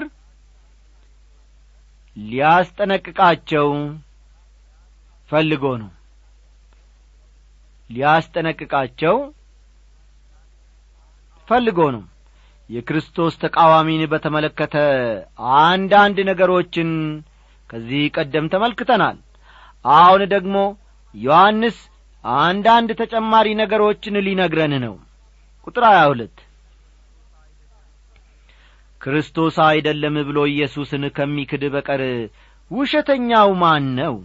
ሊያስጠነቅቃቸው 2.17 3.67
ፈልጎ 5.29 5.63
ነው። 5.81 5.89
ሊያስጠነቅቃቸው 7.89 9.15
ፈልጎ 11.47 11.79
ነው። 11.95 12.03
የክርስቶስ 12.69 13.33
ተቃዋሚን 13.43 14.01
በተመለከተ 14.13 14.75
አንዳንድ 15.61 16.17
ነገሮችን 16.29 16.89
ከዚህ 17.69 18.03
ቀደም 18.15 18.45
ተመልክተናል። 18.53 19.17
አሁን 19.85 20.21
ደግሞ 20.33 20.57
ዮሐንስ 21.15 21.77
አንዳንድ 22.23 22.89
ተጨማሪ 23.01 23.47
ነገሮችን 23.61 24.21
ሊነግረን 24.25 24.73
ነው። 24.85 24.95
ቁጥር 25.67 25.83
ሀያ 25.89 26.01
ሁለት 26.11 26.37
ክርስቶስ 29.01 29.55
አይደለም 29.67 30.15
ብሎ 30.27 30.39
ኢየሱስን 30.51 31.03
ከሚክድ 31.17 31.63
በቀር 31.73 32.01
ውሸተኛው 32.71 33.49
ማን 33.61 33.85
ነው? 33.99 34.15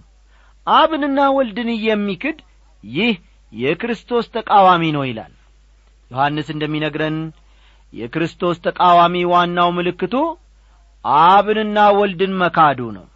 አብንና 0.66 1.18
ወልድን 1.36 1.70
የሚክድ 1.86 2.38
ይህ 2.84 3.14
የክርስቶስ 3.52 4.26
ተቃዋሚ 4.36 4.82
ነው 4.96 5.04
ይላል። 5.08 5.32
ዮሐንስ 6.10 6.48
እንደሚነግረን 6.54 7.18
የክርስቶስ 7.92 8.56
ተቃዋሚ 8.66 9.16
ዋናው 9.32 9.70
ምልክቱ 9.78 10.14
አብንና 11.04 11.78
ወልድን 11.98 12.32
መካዱ 12.42 12.80
ነው። 12.96 13.06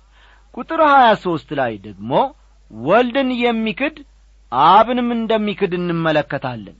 ቁጥር 0.55 0.81
ሀያ 0.90 1.09
ሦስት 1.25 1.49
ላይ 1.59 1.73
ደግሞ 1.87 2.11
ወልድን 2.71 3.31
የሚክድ 3.42 3.97
አብንም 4.53 5.09
እንደሚክድ 5.16 5.73
እንመለከታለን። 5.79 6.77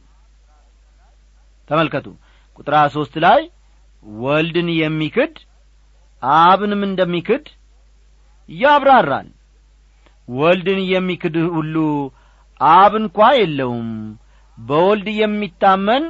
ተመልከቱ። 1.71 2.07
ቁጥር 2.59 2.75
ሀያ 2.79 2.89
ሦስት 2.97 3.15
ላይ 3.25 3.41
ወልድን 4.07 4.69
የሚክድ 4.77 5.35
አብንም 6.23 6.83
እንደሚክድ 6.89 7.47
ያብራራል። 8.49 9.29
ወልድን 10.29 10.81
የሚክድ 10.93 11.37
ሁሉ 11.57 11.77
አብ 12.61 12.93
እንኳ 13.01 13.19
የለውም። 13.39 13.91
በወልድ 14.59 15.09
የሚታመን 15.19 16.05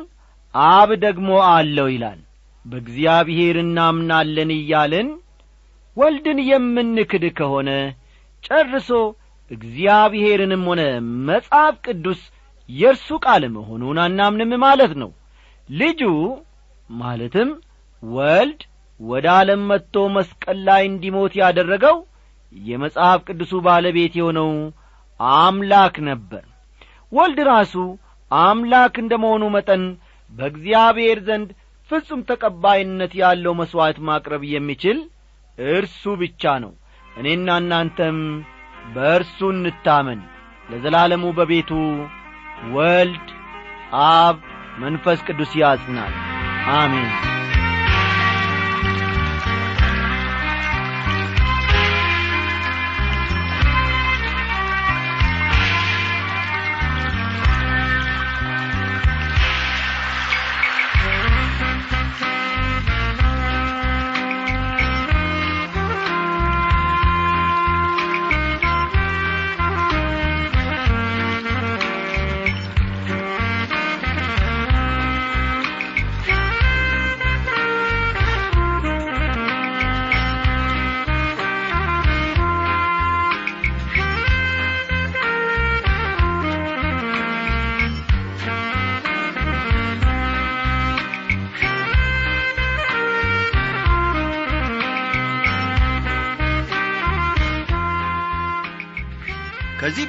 አብ 0.54 0.90
ደግሞ 1.04 1.28
አለው 1.50 1.88
ይላል። 1.94 2.20
በእግዚአብሔር 2.64 3.56
እናምናለን 3.62 4.50
እያልን 4.56 5.08
ወልድን 5.96 6.38
የምንክድ 6.48 7.24
ከሆነ 7.38 7.70
ጨርሶ 8.44 8.88
እግዚአብሔርንም 9.50 10.64
ሆነ 10.68 10.82
መጽሐፍ 11.28 11.74
ቅዱስ 11.86 12.20
የእርሱ 12.68 13.08
ቃል 13.24 13.44
መሆኑን 13.56 13.98
አናምንም 14.04 14.52
ማለት 14.64 14.92
ነው። 15.02 15.10
ልጁ 15.68 16.00
ማለትም 16.90 17.48
ወልድ 18.02 18.60
ወደ 19.00 19.26
ዓለም 19.36 19.62
መጥቶ 19.70 20.04
መስቀል 20.16 20.58
ላይ 20.68 20.82
እንዲሞት 20.86 21.32
ያደረገው 21.40 21.96
የመጽሐፍ 22.52 23.20
ቅዱሱ 23.28 23.52
ባለቤት 23.66 24.14
የሆነው 24.18 24.50
አምላክ 25.20 25.96
ነበር። 26.08 26.44
ወልድ 27.12 27.38
ራሱ 27.50 27.74
አምላክ 28.30 28.94
እንደ 29.02 29.14
መሆኑ 29.24 29.44
መጠን 29.56 29.82
በእግዚአብሔር 30.32 31.18
ዘንድ 31.28 31.50
ፍጹም 31.90 32.20
ተቀባይነት 32.30 33.12
ያለው 33.20 33.52
መሥዋዕት 33.60 33.98
ማቅረብ 34.08 34.42
የሚችል 34.52 34.98
እርሱ 35.58 36.02
ብቻ 36.22 36.54
ነው። 36.64 36.72
እኔና 37.16 37.48
እናንተም 37.62 38.18
በእርሱ 38.94 39.38
እንታመን። 39.54 40.20
ለዘላለሙ 40.68 41.24
በቤቱ 41.38 41.70
ወልድ 42.74 43.28
አብ 44.06 44.38
መንፈስ 44.78 45.20
ቅዱስ 45.28 45.52
ያጽናል። 45.62 46.14
አሜን 46.76 47.10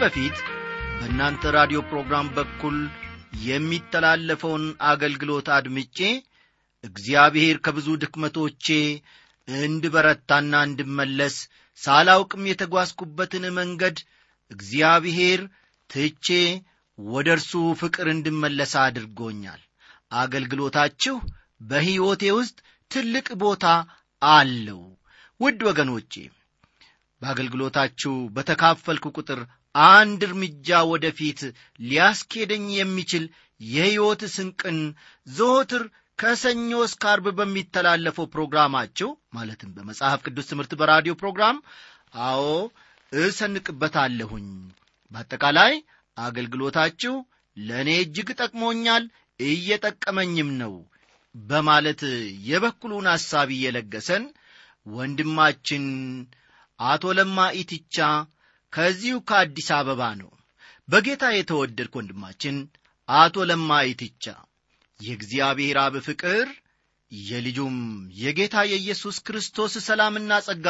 በፊት 0.08 0.38
በእናንተ 0.98 1.52
ራዲዮ 1.56 1.80
ፕሮግራም 1.88 2.28
በኩል 2.36 2.76
የሚተላለፈውን 3.48 4.63
አገልግሎት 4.89 5.48
አድምጬ 5.56 5.98
እግዚአብሔር 6.84 7.58
ከብዙ 7.65 7.88
ድክመቶቼ 8.04 8.67
እንድበረታና 9.48 10.62
እንድመለስ 10.67 11.36
ሳላውቅም 11.80 12.48
የተጓዝኩበትን 12.50 13.46
መንገድ 13.60 13.98
እግዚአብሔር 14.52 15.41
ትቼ 15.89 16.30
ወደ 17.00 17.28
እርሱ 17.36 17.52
ፍቅር 17.82 18.10
እንድመለስ 18.13 18.74
አድርጎኛል። 18.86 19.62
አገልግሎታችሁ 20.22 21.17
በሕይወቴ 21.63 22.32
ውስጥ 22.39 22.58
ትልቅ 22.91 23.28
ቦታ 23.38 23.65
አለው። 24.22 24.82
ውድ 25.39 25.62
ወገኖቼ 25.70 26.13
በአገልግሎታችሁ 27.22 28.15
በተካፈልኩ 28.36 29.08
ቁጥር 29.17 29.39
አንድ 29.88 30.22
እርምጃ 30.28 30.80
ወደፊት 30.92 31.40
ሊያስኬደኝ 31.80 32.66
የሚችል 32.78 33.26
የሕይወት 33.62 34.22
ስንቅን 34.36 34.80
ዘወትር 35.28 35.84
ከሰኞ 36.20 36.72
እስከ 36.86 37.04
አርብ 37.12 37.26
በሚተላለፈው 37.38 38.26
ፕሮግራማችሁ 38.34 39.10
ማለትም 39.38 39.74
በመጽሐፍ 39.76 40.20
ቅዱስ 40.26 40.48
ትምህርት 40.52 40.72
በራዲዮ 40.80 41.13
ፕሮግራም 41.22 41.58
አዎ 42.28 42.46
እሰንቅበታለሁኝ። 43.12 44.48
በአጠቃላይ 45.12 45.74
አገልግሎታችሁ 46.18 47.13
ለእኔ 47.58 47.90
እጅግ 48.04 48.30
ጠቅሞኛል 48.40 49.04
እየጠቀመኝም 49.40 50.50
ነው 50.62 50.74
በማለት 51.36 52.02
የበኩሉን 52.48 53.08
ሐሳብ 53.13 53.50
እየለገሰን 53.56 54.24
ወንድማችን 54.86 55.86
አቶ 56.80 57.13
ለማ 57.18 57.38
ኢትቻ 57.60 57.98
ከዚሁ 58.74 59.16
ከአዲስ 59.30 59.70
አበባ 59.78 60.02
ነው። 60.22 60.32
በጌታ 60.90 61.24
የተወደድክ 61.34 61.94
ወንድማችን 62.00 62.58
አቶ 63.10 63.46
ለማ 63.50 63.72
ኢትቻ 63.90 64.26
የእግዚአብሔር 65.00 65.78
አብ 65.84 65.96
ፍቅር 66.08 66.48
የልጁም 67.12 67.76
የጌታ 68.22 68.56
የኢየሱስ 68.70 69.18
ክርስቶስ 69.28 69.74
ሰላምና 69.88 70.40
ጸጋ 70.48 70.68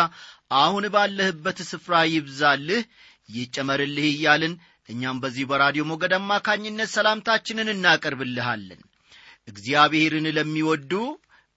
አሁን 0.58 0.86
ባለህበት 0.96 1.60
ስፍራ 1.70 1.94
ይብዛልህ 2.12 2.82
ይጨመርልህ 3.30 4.08
እያልን 4.12 4.54
እኛም 4.90 5.18
በዚህ 5.24 5.46
በራዲዮ 5.50 5.84
ሞገድ 5.90 6.14
አማካኝነት 6.18 6.90
ሰላምታችንን 6.94 7.72
እናቀርብልሃለን። 7.74 8.82
እግዚአብሔርን 9.48 10.28
ለሚወዱ 10.38 10.92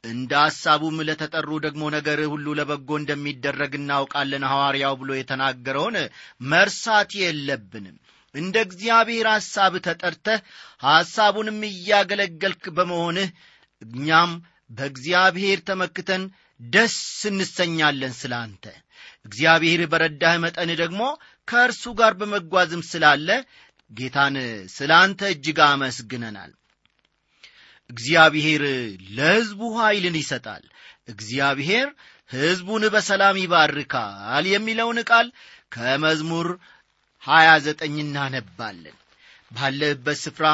እንደ 0.05 0.33
ሐሳቡም 0.43 0.97
ለተጠሩ 1.09 1.49
ደግሞ 1.65 1.83
ነገር 1.95 2.21
ሁሉ 2.33 2.47
ለበጎ 2.59 2.91
እንደሚደረግ 3.01 3.73
እናውቃለን 3.79 4.45
ሐዋርያው 4.51 4.95
ብሎ 5.01 5.11
የተናገረውን 5.17 5.97
መርሳት 6.51 7.11
የለብንም። 7.23 7.97
እንደ 8.35 8.57
እግዚአብሔር 8.67 9.27
ሐሳብ 9.33 9.73
ተጠርተህ 9.87 10.41
ሐሳቡንም 10.87 11.59
እያገለገልክ 11.71 12.65
በመሆንህ 12.77 13.29
እኛም 13.83 14.33
በእግዚአብሔር 14.71 15.61
ተመክተን 15.69 16.25
ደስ 16.61 16.97
እንሰኛለን 17.31 18.15
ስለ 18.21 18.33
አንተ 18.45 18.65
እግዚአብሔር 19.27 19.81
በረዳህ 19.93 20.35
መጠን 20.45 20.71
ደግሞ 20.83 21.03
ከእርሱ 21.49 21.85
ጋር 22.01 22.13
በመጓዝም 22.21 22.83
ስላለ 22.91 23.29
ጌታን 23.91 24.37
ስለ 24.75 24.91
አንተ 25.05 25.21
እጅግ 25.33 25.59
አመስግነናል 25.67 26.53
እግዚአብሔር 27.91 28.63
ለሕዝቡ 29.17 29.61
ኃይልን 29.79 30.17
ይሰጣል። 30.21 30.65
እግዚአብሔር 31.09 31.89
ሕዝቡን 32.31 32.83
በሰላም 32.95 33.37
ይባርካል 33.43 34.45
የሚለውን 34.51 34.99
ቃል 35.11 35.29
ከመዝሙር 35.75 36.49
ሀያ 37.23 37.49
ዘጠኝ 37.65 37.95
እናነባለን። 38.05 38.97
ባለህበት 39.51 40.19
ስፍራ 40.25 40.47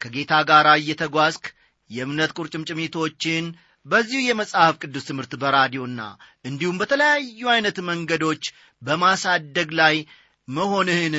ከጌታ 0.00 0.34
ጋር 0.50 0.66
እየተጓዝክ 0.74 1.44
የእምነት 1.90 2.30
ቁርጭምጭሚቶችን 2.38 3.44
በዚሁ 3.86 4.20
የመጽሐፍ 4.24 4.74
ቅዱስ 4.82 5.04
ትምህርት 5.08 5.32
በራዲዮና 5.42 6.00
እንዲሁም 6.44 6.78
በተለያዩ 6.80 7.40
ዐይነት 7.54 7.78
መንገዶች 7.88 8.44
በማሳደግ 8.82 9.70
ላይ 9.80 9.96
መሆንህን 10.48 11.16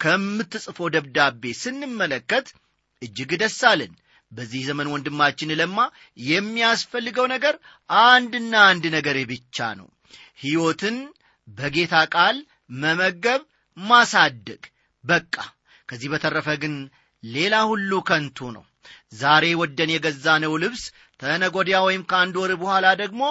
ከምትጽፎ 0.00 0.88
ደብዳቤ 0.94 1.42
ስንመለከት 1.62 2.46
እጅግ 3.02 3.30
ደስ 3.42 3.58
አለን 3.70 3.92
በዚህ 4.32 4.62
ዘመን 4.68 4.90
ወንድማችን 4.92 5.54
ለማ 5.60 5.78
የሚያስፈልገው 6.28 7.26
ነገር 7.34 7.54
አንድና 8.04 8.54
አንድ 8.70 8.84
ነገር 8.96 9.18
ብቻ 9.30 9.68
ነው። 9.80 9.88
ሕይወትን 10.42 10.96
በጌታ 11.48 11.94
ቃል 12.14 12.36
መመገብ 12.76 13.42
ማሳደግ 13.76 14.62
በቃ። 15.04 15.34
ከዚህ 15.88 16.08
በተረፈ 16.12 16.48
ግን 16.62 16.74
ሌላ 17.22 17.54
ሁሉ 17.70 17.92
ከንቱ 18.08 18.38
ነው። 18.56 18.64
ዛሬ 19.20 19.44
ወደን 19.60 19.90
የገዛነው 19.92 20.52
ልብስ 20.62 20.82
ተነጎዲያ 21.20 21.76
ወይም 21.86 22.02
ከአንድ 22.10 22.34
ወር 22.40 22.52
በኋላ 22.60 22.86
ደግሞ 23.00 23.22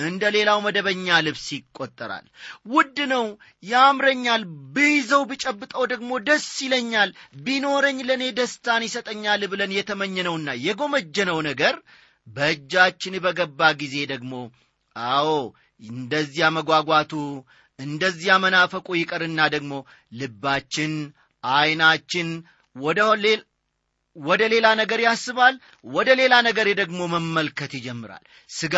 እንደ 0.00 0.22
ሌላው 0.36 0.58
መደበኛ 0.64 1.18
ልብስ 1.26 1.46
ይቆጠራል። 1.54 2.24
ውድ 2.72 2.98
ነው 3.12 3.24
ያምረኛል 3.64 4.42
ብይዘው 4.74 5.22
ብጨብጠው 5.30 5.84
ደግሞ 5.92 6.10
ደስ 6.26 6.48
ይለኛል። 6.64 7.10
ቢኖረኝ 7.44 7.98
ለእኔ 8.08 8.24
ደስታን 8.38 8.86
ይሰጠኛል 8.88 9.44
ብለን 9.52 9.74
የተመኘነውና 9.78 10.56
የጎመጀነው 10.66 11.40
ነገር 11.48 11.76
በእጃችን 12.26 13.16
በገባ 13.24 13.60
ጊዜ 13.80 13.96
ደግሞ 14.12 14.32
አዎ 14.96 15.28
እንደዚያ 15.82 16.46
መጓጓቱ 16.56 17.12
እንደዚያ 17.78 18.34
መናፈቁ 18.42 18.88
ይቀርና 18.98 19.40
ደግሞ 19.54 19.72
ልባችን 20.20 20.92
ዐይናችን 21.44 22.28
ወደ 22.76 23.00
ወደ 24.16 24.42
ሌላ 24.52 24.66
ነገር 24.80 25.00
ያስባል 25.04 25.54
ወደ 25.88 26.08
ሌላ 26.20 26.34
ነገር 26.46 26.68
ደግሞ 26.78 27.00
መመልከት 27.12 27.72
ይጀምራል። 27.76 28.22
ስጋ 28.50 28.76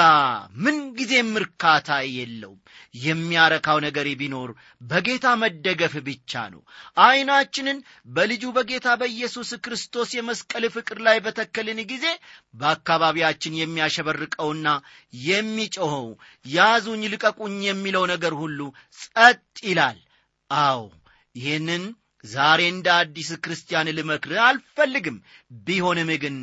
ምንጊዜም 0.63 1.31
እርካታ 1.41 1.89
የለውም። 2.11 2.59
የሚያረካው 3.03 3.79
ነገር 3.87 4.09
ቢኖር 4.21 4.51
በጌታ 4.89 5.27
መደገፍ 5.43 5.95
ብቻ 6.07 6.43
ነው። 6.55 6.63
ዐይናችንን 7.01 7.79
በልጁ 8.11 8.45
በጌታ 8.57 8.97
በኢየሱስ 9.01 9.53
ክርስቶስ 9.65 10.11
የመስቀል 10.17 10.67
ፍቅር 10.77 11.01
ላይ 11.09 11.19
በተከልን 11.27 11.81
ጊዜ 11.93 12.07
በአካባቢያችን 12.55 13.59
የሚያሸበርቀውና 13.61 14.69
የሚጮኸው 15.29 16.09
ያዙኝ 16.51 17.05
ልቀቁኝ 17.15 17.59
የሚለው 17.67 18.07
ነገር 18.13 18.35
ሁሉ 18.43 18.61
ጸጥ 18.99 19.41
ይላል። 19.67 19.99
አዎ 20.51 20.83
ይህንን 21.35 21.83
ዛሬ 22.25 22.61
እንደ 22.69 22.89
አዲስ 22.97 23.29
ክርስቲያን 23.45 23.93
ልመክር 23.97 24.33
አልፈልግም። 24.47 25.17
ቢሆንም 25.67 26.11
ግን 26.23 26.37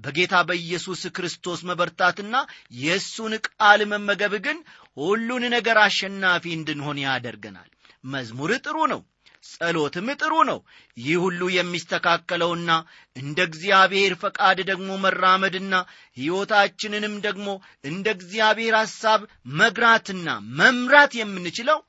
በጌታ 0.00 0.34
በኢየሱስ 0.48 1.02
ክርስቶስ 1.16 1.60
መበርታትና 1.68 2.36
የእሱን 2.80 3.34
ቃል 3.48 3.82
መመገብ 3.92 4.34
ግን 4.46 4.58
ሁሉን 4.96 5.44
ነገር 5.56 5.78
አሸናፊ 5.82 6.44
እንድንሆን 6.54 7.00
ያደርገናል። 7.04 7.70
መዝሙር 8.08 8.50
ጥሩ 8.64 8.78
ነው 8.92 9.02
ጸሎትም 9.44 10.08
ጥሩ 10.20 10.34
ነው። 10.48 10.58
ይህ 10.96 11.18
ሁሉ 11.24 11.40
የሚስተካከለውና 11.54 12.70
እንደ 13.16 13.38
እግዚአብሔር 13.48 14.12
ፈቃድ 14.22 14.58
ደግሞ 14.70 14.90
መራመድና 15.04 15.74
ሕይወታችንንም 16.16 17.14
ደግሞ 17.26 17.48
እንደ 17.84 18.06
እግዚአብሔር 18.16 18.74
ሐሳብ 18.80 19.20
መግራትና 19.60 20.28
መምራት 20.60 21.14
የምንችለው 21.20 21.80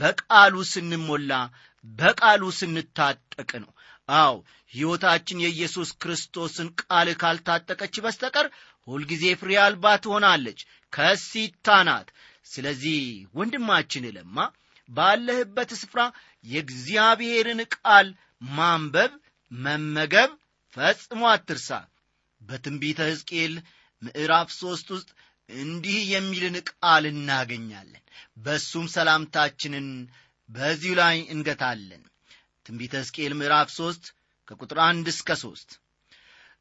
በቃሉ 0.00 0.54
ስንሞላ 0.70 1.32
በቃሉ 1.84 2.42
ስንታጠቅ 2.58 3.50
ነው። 3.62 3.70
አው 4.08 4.36
ሕይወታችን 4.72 5.42
የኢየሱስ 5.44 5.90
ክርስቶስን 6.02 6.68
ቃል 6.82 7.08
ካልታጠቀች 7.22 7.94
በስተቀር 8.04 8.46
ሁልጊዜ 8.88 9.24
ፍሬ 9.40 9.52
አልባ 9.64 9.84
ትሆናለች 10.04 10.60
ከሲታ 10.92 11.68
ናት። 11.88 12.08
ስለዚህ 12.46 12.98
ወንድማችን 13.34 14.06
ለማ 14.16 14.36
ባለህበት 14.88 15.70
ስፍራ 15.80 16.00
የእግዚአብሔርን 16.44 17.60
ቃል 17.76 18.08
ማንበብ 18.52 19.12
መመገብ 19.52 20.30
ፈጽሞ 20.76 21.22
አትርሳ። 21.30 21.70
በትንቢተ 22.40 23.00
ሕዝቅኤል 23.10 23.54
ምዕራፍ 24.02 24.48
ሦስት 24.58 24.88
ውስጥ 24.94 25.10
እንዲህ 25.48 25.98
የሚልን 26.12 26.56
ቃል 26.70 27.04
እናገኛለን። 27.12 28.02
በእሱም 28.36 28.86
ሰላምታችንን 28.94 29.88
በዚሁ 30.50 30.92
ላይ 31.00 31.16
እንገታለን። 31.32 32.02
ትንቢተ 32.66 32.94
ሕዝቅኤል 33.02 33.32
ምዕራፍ 33.38 33.68
ሦስት 33.76 34.04
ከቁጥር 34.48 34.78
አንድ 34.86 35.06
እስከ 35.12 35.30
ሦስት 35.42 35.70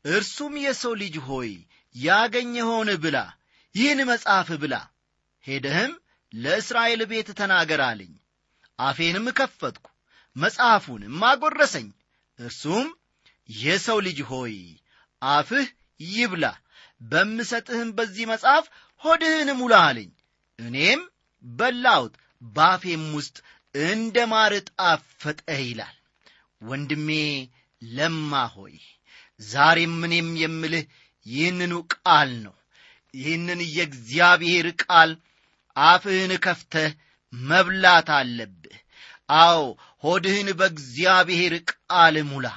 እርሱም 0.06 0.54
የሰው 0.64 0.94
ልጅ 1.02 1.16
ሆይ 1.28 1.52
ያገኘኸውን 1.96 2.90
ብላ 3.04 3.18
ይህን 3.76 4.00
መጽሐፍ 4.10 4.50
ብላ 4.62 4.76
ሄደህም 5.46 5.94
ለእስራኤል 6.34 7.02
ቤት 7.12 7.30
ተናገር 7.40 7.82
አለኝ። 7.88 8.14
አፌንም 8.80 9.26
ከፈትኩ 9.38 9.86
መጽሐፉንም 10.36 11.24
አጐረሰኝ። 11.30 11.88
እርሱም 12.40 12.88
የሰው 13.50 13.98
ልጅ 14.08 14.20
ሆይ 14.32 14.56
አፍህ 15.22 15.68
ይብላ 16.00 16.46
በምሰጥህም 17.02 17.90
በዚህ 17.98 18.26
መጽሐፍ 18.32 18.66
ሆድህን 19.04 19.50
ሙላ 19.60 19.76
አለኝ። 19.88 20.10
እኔም 20.60 21.02
በላሁት 21.44 22.14
ባፌም 22.52 23.04
ውስጥ 23.16 23.38
እንደ 23.76 24.18
ማር 24.32 24.54
ጣፈጠ 24.72 25.40
ይላል። 25.62 25.96
ወንድሜ 26.62 27.10
ለማ 27.82 28.32
ሆይ 28.56 28.76
ዛሬም 29.46 29.98
እኔም 30.08 30.30
የምልህ 30.42 30.86
ይህንኑ 31.26 31.74
ቃል 31.96 32.32
ነው። 32.46 32.56
ይህንን 33.14 33.60
የእግዚአብሔር 33.70 34.68
ቃል 34.84 35.12
አፍህን 35.76 36.32
ከፍተህ 36.46 36.90
መብላት 37.34 38.10
አለብህ። 38.18 38.78
አዎ 39.40 39.62
ሆድህን 40.04 40.50
በእግዚአብሔር 40.60 41.54
ቃል 41.72 42.16
ሙላ። 42.30 42.48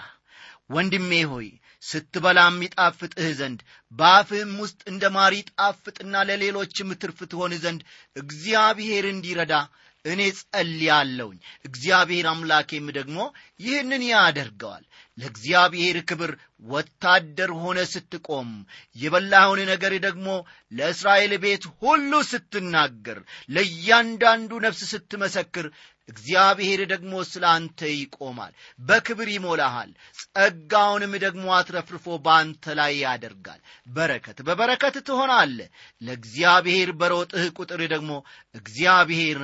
ወንድሜ 0.70 1.12
ሆይ 1.33 1.48
ስትበላ 1.83 2.40
የሚጣፍጥህ 2.48 3.29
ዘንድ 3.38 3.61
በአፍህም 3.92 4.53
ውስጥ 4.62 4.81
እንደ 4.90 5.05
ማር 5.16 5.35
ጣፍጥና 5.53 6.14
ለሌሎችም 6.29 6.90
ትርፍ 7.01 7.18
ትሆን 7.33 7.53
ዘንድ 7.64 7.81
እግዚአብሔር 8.16 9.07
እንዲረዳ 9.11 9.55
እኔ 10.04 10.20
ጸልያለሁኝ። 10.38 11.36
እግዚአብሔር 11.64 12.26
አምላኬም 12.30 12.86
ደግሞ 12.96 13.18
ይህንን 13.60 14.02
ያደርገዋል። 14.08 14.84
ለእግዚአብሔር 15.18 15.96
ክብር 16.08 16.30
ወታደር 16.64 17.50
ሆነ 17.60 17.78
ስትቆም 17.90 18.50
የበላኸውን 18.96 19.60
ነገር 19.70 19.92
ደግሞ 20.04 20.26
ለእስራኤል 20.72 21.32
ቤት 21.42 21.64
ሁሉ 21.80 22.12
ስትናገር 22.28 23.18
ለእያንዳንዱ 23.56 24.60
ነፍስ 24.64 24.82
ስትመሰክር 24.92 25.66
እግዚአብሔር 26.08 26.80
ደግሞ 26.90 27.12
ስለ 27.28 27.44
አንተ 27.52 27.80
ይቆማል 27.92 28.52
በክብር 28.80 29.28
ይሞላሃል 29.34 29.90
ጸጋውንም 30.18 31.12
ደግሞ 31.24 31.44
አትረፍርፎ 31.56 32.16
በአንተ 32.24 32.74
ላይ 32.78 32.92
ያደርጋል። 33.02 33.60
በረከት 33.90 34.38
በበረከት 34.46 34.96
ትሆናለ 35.08 35.58
ለእግዚአብሔር 36.02 36.90
በሮጥህ 37.00 37.46
ቁጥር 37.58 37.82
ደግሞ 37.94 38.12
እግዚአብሔር 38.54 39.40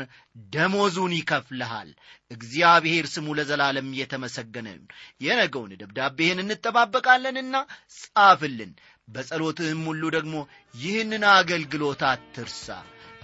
ደሞዙን 0.53 1.13
ይከፍልሃል። 1.19 1.91
እግዚአብሔር 2.31 3.07
ስሙ 3.13 3.27
ለዘላለም 3.39 3.89
እየተመሰገነ 3.95 4.67
ይሁን። 4.73 4.87
የነገውን 5.25 5.75
ደብዳቤህን 5.81 6.43
እንጠባበቃለንና 6.45 7.55
ጻፍልን። 7.97 8.73
በጸሎትህም 9.09 9.83
ሁሉ 9.89 10.03
ደግሞ 10.15 10.35
ይህንን 10.75 11.23
አገልግሎት 11.33 12.03
አትርሳ። 12.09 12.67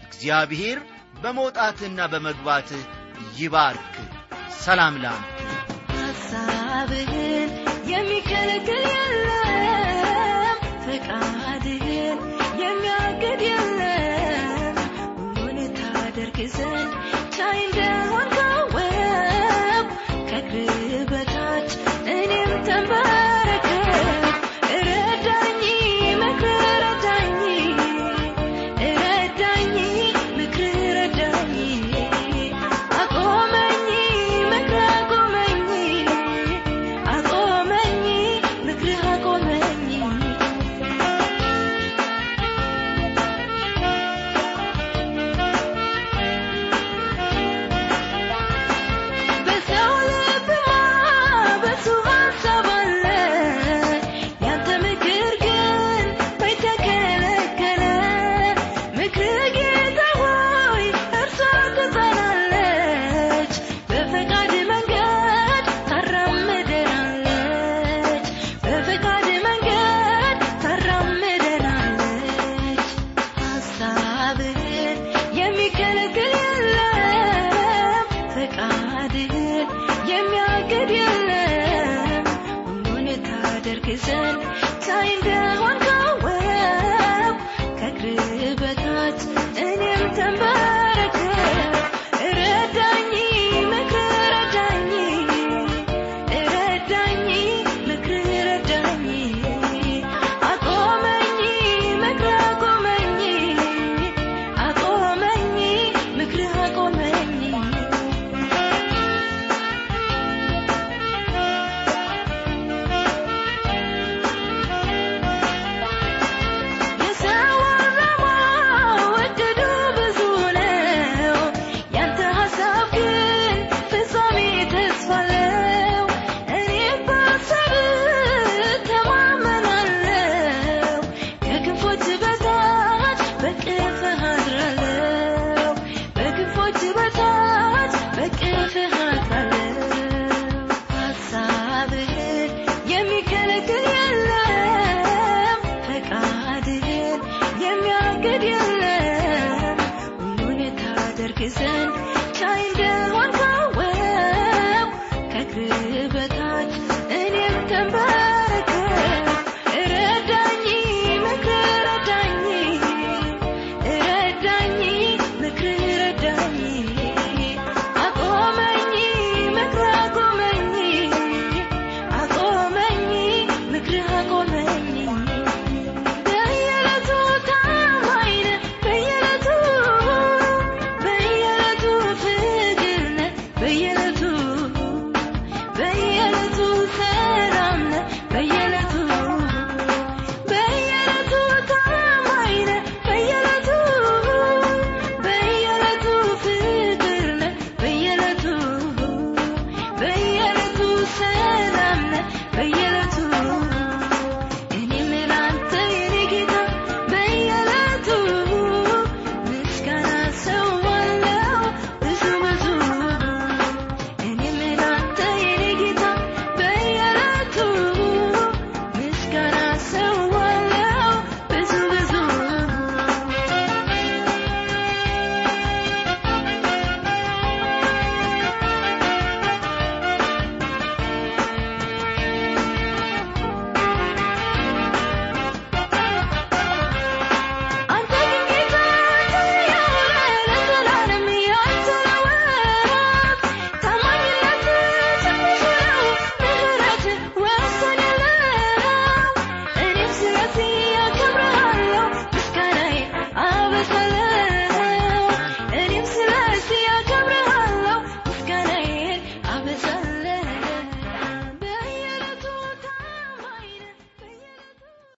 እግዚአብሔር 0.06 0.78
በመውጣትህና 1.16 2.00
በመግባትህ 2.12 2.82
ይባርክ። 3.38 3.92
ሰላም 4.58 4.94
ላንተ 4.96 5.30
ሐሳብህን 5.94 7.50
የሚከለክል 7.86 8.84
የለም። 8.92 10.56
ፈቃድህን 10.84 11.43